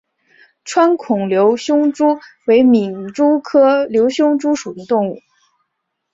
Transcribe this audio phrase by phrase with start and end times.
[0.65, 5.19] 穿孔瘤胸蛛为皿蛛科瘤胸蛛属的动物。